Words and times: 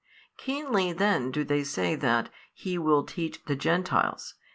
Keenly 0.35 0.93
then 0.93 1.29
do 1.29 1.43
they 1.43 1.63
say 1.63 1.93
that 1.93 2.29
He 2.55 2.79
will 2.79 3.03
teach 3.05 3.45
the 3.45 3.55
Gentiles. 3.55 4.33